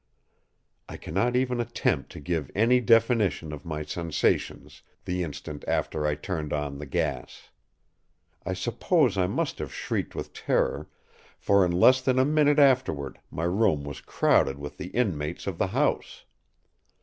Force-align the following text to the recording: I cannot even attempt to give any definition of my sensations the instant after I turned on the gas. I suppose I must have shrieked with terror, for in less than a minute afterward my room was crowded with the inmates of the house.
I 0.89 0.97
cannot 0.97 1.35
even 1.35 1.61
attempt 1.61 2.11
to 2.13 2.19
give 2.19 2.49
any 2.55 2.79
definition 2.81 3.53
of 3.53 3.65
my 3.65 3.83
sensations 3.83 4.81
the 5.05 5.21
instant 5.21 5.63
after 5.67 6.07
I 6.07 6.15
turned 6.15 6.51
on 6.53 6.79
the 6.79 6.87
gas. 6.87 7.51
I 8.43 8.53
suppose 8.53 9.15
I 9.15 9.27
must 9.27 9.59
have 9.59 9.71
shrieked 9.71 10.15
with 10.15 10.33
terror, 10.33 10.89
for 11.37 11.63
in 11.63 11.71
less 11.71 12.01
than 12.01 12.17
a 12.17 12.25
minute 12.25 12.57
afterward 12.57 13.19
my 13.29 13.43
room 13.43 13.83
was 13.83 14.01
crowded 14.01 14.57
with 14.57 14.77
the 14.79 14.87
inmates 14.87 15.45
of 15.45 15.59
the 15.59 15.67
house. 15.67 16.25